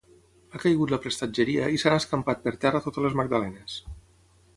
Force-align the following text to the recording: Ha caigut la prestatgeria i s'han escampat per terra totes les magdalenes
Ha 0.53 0.59
caigut 0.61 0.93
la 0.93 0.97
prestatgeria 1.03 1.67
i 1.75 1.81
s'han 1.83 1.97
escampat 1.97 2.41
per 2.47 2.55
terra 2.65 2.81
totes 2.87 3.07
les 3.09 3.19
magdalenes 3.21 3.77